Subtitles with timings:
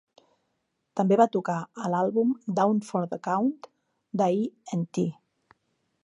[0.99, 3.51] També va tocar a l'àlbum "Down for the Count"
[4.23, 5.05] de Y and T.